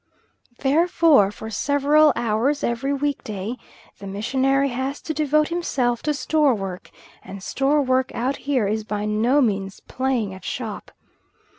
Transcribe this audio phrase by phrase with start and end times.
[0.57, 3.57] Therefore for several hours every weekday
[3.99, 6.89] the missionary has to devote himself to store work,
[7.21, 10.89] and store work out here is by no means playing at shop.